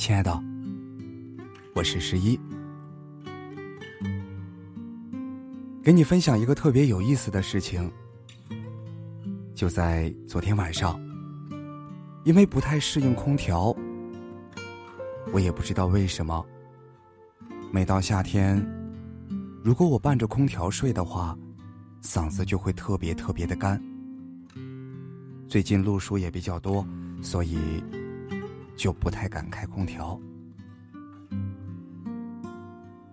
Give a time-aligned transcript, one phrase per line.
[0.00, 0.42] 亲爱的，
[1.74, 2.40] 我是十一，
[5.82, 7.92] 给你分享一个特别有意思的事情。
[9.54, 10.98] 就在昨天晚上，
[12.24, 13.76] 因为不太适应空调，
[15.34, 16.42] 我也不知道为什么，
[17.70, 18.56] 每到夏天，
[19.62, 21.36] 如果我伴着空调睡的话，
[22.02, 23.78] 嗓子就会特别特别的干。
[25.46, 26.82] 最近路数也比较多，
[27.20, 27.54] 所以。
[28.80, 30.18] 就不太敢开空调。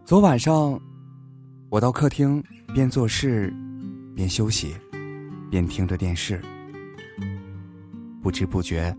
[0.06, 0.80] 昨晚上，
[1.70, 2.42] 我到客厅
[2.74, 3.54] 边做事
[4.16, 4.78] 边休息，
[5.52, 6.42] 边听着电视，
[8.24, 8.96] 不知不觉，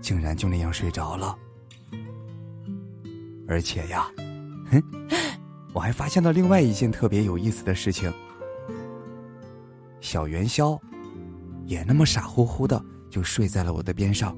[0.00, 1.36] 竟然就那样睡着了。
[3.46, 4.10] 而且呀，
[4.70, 4.82] 哼，
[5.74, 8.10] 我还发现了另外一件特别有意思的事情：
[10.00, 10.80] 小元宵
[11.66, 14.34] 也那么傻乎乎的就睡在了我的边上。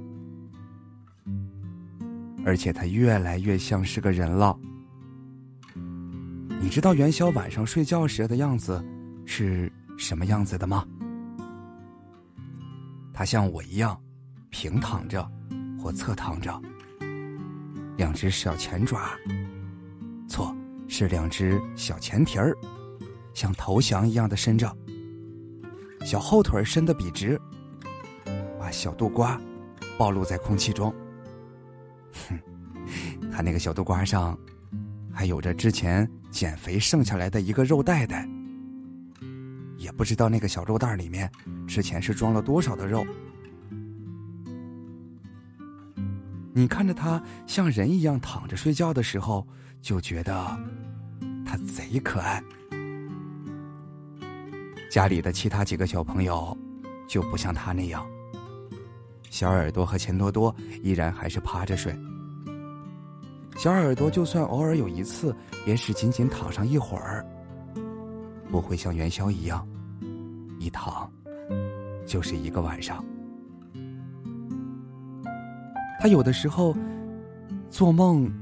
[2.44, 4.56] 而且他越来越像是个人了。
[6.60, 8.82] 你知道元宵晚上睡觉时的样子
[9.26, 10.86] 是什么样子的吗？
[13.12, 13.98] 他像我一样，
[14.50, 15.26] 平躺着
[15.78, 16.60] 或侧躺着，
[17.96, 19.10] 两只小前爪，
[20.28, 20.54] 错，
[20.88, 22.56] 是两只小前蹄儿，
[23.34, 24.74] 像投降一样的伸着，
[26.04, 27.40] 小后腿伸得笔直，
[28.58, 29.40] 把小肚瓜
[29.96, 30.92] 暴露在空气中。
[32.28, 32.38] 哼，
[33.30, 34.38] 他那个小肚瓜上，
[35.12, 38.28] 还有着之前减肥剩下来的一个肉袋袋，
[39.76, 41.30] 也不知道那个小肉袋里面
[41.66, 43.06] 之前是装了多少的肉。
[46.56, 49.46] 你看着他像人一样躺着睡觉的时候，
[49.82, 50.32] 就觉得
[51.44, 52.42] 他贼可爱。
[54.88, 56.56] 家里的其他几个小朋友
[57.08, 58.06] 就不像他那样。
[59.34, 61.92] 小耳朵和钱多多依然还是趴着睡。
[63.56, 65.34] 小耳朵就算偶尔有一次，
[65.66, 67.26] 也是仅仅躺上一会儿，
[68.48, 69.66] 不会像元宵一样，
[70.60, 71.10] 一躺
[72.06, 73.04] 就是一个晚上。
[75.98, 76.72] 他有的时候
[77.68, 78.32] 做梦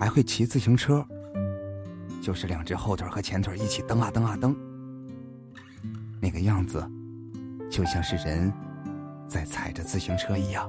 [0.00, 1.06] 还会骑自行车，
[2.20, 4.52] 就是两只后腿和前腿一起蹬啊蹬啊蹬，
[6.20, 6.84] 那个样子
[7.70, 8.52] 就像是人。
[9.28, 10.68] 在踩着自行车一样，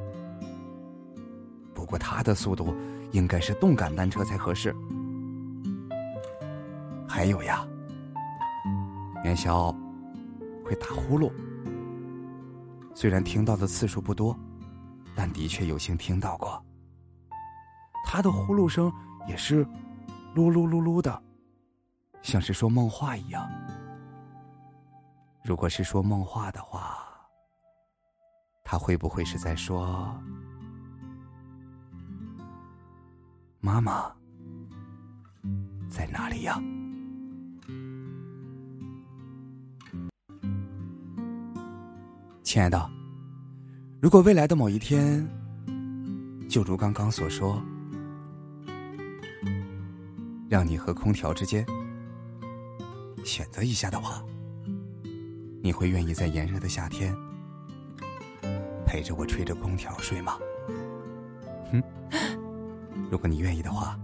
[1.73, 2.75] 不过他的速度
[3.11, 4.75] 应该是动感单车才合适。
[7.07, 7.65] 还有呀，
[9.23, 9.73] 元宵
[10.63, 11.31] 会打呼噜，
[12.93, 14.37] 虽然听到的次数不多，
[15.15, 16.61] 但的确有幸听到过。
[18.05, 18.91] 他的呼噜声
[19.27, 19.65] 也是
[20.35, 21.23] 噜噜噜噜的，
[22.21, 23.49] 像是说梦话一样。
[25.43, 27.08] 如果是说梦话的话。
[28.71, 30.15] 他会不会是在说
[33.59, 34.13] ：“妈妈
[35.89, 36.61] 在哪里呀？”
[42.43, 42.87] 亲爱的，
[43.99, 45.27] 如果未来的某一天，
[46.47, 47.59] 就如刚刚所说，
[50.47, 51.65] 让你和空调之间
[53.25, 54.23] 选择一下的话，
[55.63, 57.17] 你会愿意在炎热的夏天？
[58.89, 60.39] 陪着我吹着空调睡吗？
[61.71, 61.83] 哼，
[63.11, 63.95] 如果你愿意的话，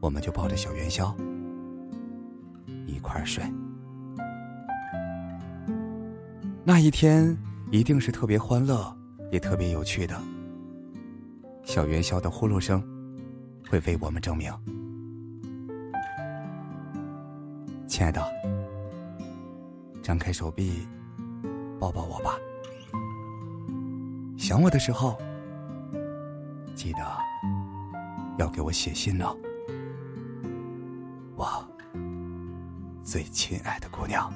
[0.00, 1.14] 我们就抱着小元宵
[2.86, 3.44] 一块儿睡。
[6.64, 7.36] 那一天
[7.70, 8.96] 一定是特别欢乐，
[9.30, 10.18] 也特别有趣的。
[11.62, 12.82] 小元宵的呼噜声
[13.68, 14.50] 会为我们证明。
[17.86, 18.26] 亲爱的，
[20.02, 20.88] 张开手臂，
[21.78, 22.38] 抱抱我吧。
[24.46, 25.18] 想我的时候，
[26.76, 27.00] 记得
[28.38, 29.36] 要给我写信哦，
[31.34, 31.68] 我
[33.02, 34.32] 最亲爱的姑娘。